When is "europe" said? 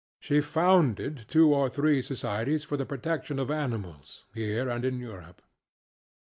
4.99-5.43